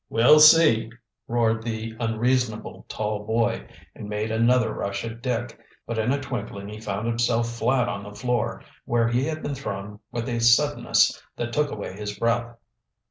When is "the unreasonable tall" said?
1.61-3.23